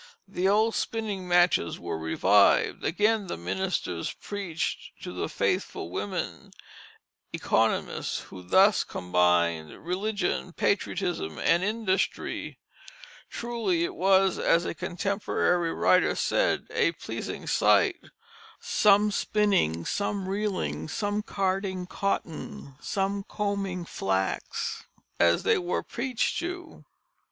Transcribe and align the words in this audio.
The 0.27 0.47
old 0.49 0.73
spinning 0.73 1.27
matches 1.27 1.79
were 1.79 1.95
revived. 1.99 2.83
Again 2.83 3.27
the 3.27 3.37
ministers 3.37 4.11
preached 4.11 4.99
to 5.03 5.13
the 5.13 5.29
faithful 5.29 5.91
women 5.91 6.53
"Oeconomists," 7.35 8.21
who 8.21 8.41
thus 8.41 8.83
combined 8.83 9.85
religion, 9.85 10.53
patriotism, 10.53 11.37
and 11.37 11.63
industry. 11.63 12.57
Truly 13.29 13.83
it 13.83 13.93
was, 13.93 14.39
as 14.39 14.65
a 14.65 14.73
contemporary 14.73 15.71
writer 15.71 16.15
said, 16.15 16.65
"a 16.71 16.93
pleasing 16.93 17.45
Sight: 17.45 17.97
some 18.59 19.11
spinning, 19.11 19.85
some 19.85 20.27
reeling, 20.27 20.87
some 20.87 21.21
carding 21.21 21.85
cotton, 21.85 22.73
some 22.81 23.21
combing 23.23 23.85
flax," 23.85 24.83
as 25.19 25.43
they 25.43 25.59
were 25.59 25.83
preached 25.83 26.39
to. 26.39 26.85